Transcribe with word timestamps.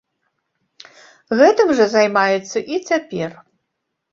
Гэтым 1.41 1.67
жа 1.81 1.85
займаецца 1.95 2.59
і 2.73 2.81
цяпер. 2.87 3.29